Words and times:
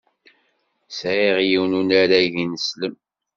Sɛiɣ 0.97 1.37
yiwen 1.49 1.77
unarag 1.79 2.33
ineslem. 2.43 2.95